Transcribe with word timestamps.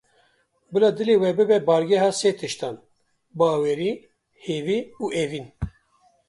Bila 0.71 0.87
dilê 0.97 1.15
we 1.21 1.29
bibe 1.37 1.57
baregeha 1.67 2.09
sê 2.19 2.31
tiştan; 2.39 2.75
bawerî, 3.37 3.91
hêvî 4.45 4.79
û 5.03 5.05
evîn. 5.23 5.45